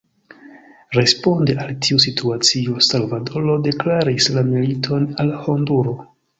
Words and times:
Responde 0.97 1.55
al 1.65 1.69
tiu 1.87 1.99
situacio, 2.07 2.79
Salvadoro 2.89 3.59
deklaris 3.69 4.33
la 4.39 4.47
militon 4.51 5.09
al 5.27 5.35
Honduro. 5.47 5.99